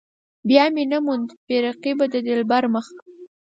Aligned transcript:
بیا 0.47 0.65
مې 0.73 0.83
نه 0.91 0.99
موند 1.05 1.29
بې 1.47 1.57
رقيبه 1.65 2.05
د 2.13 2.15
دلبر 2.27 2.63
مخ. 2.73 2.87